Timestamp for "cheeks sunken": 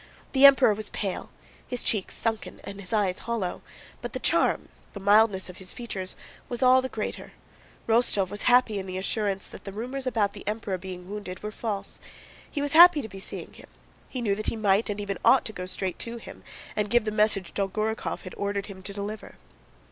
1.83-2.59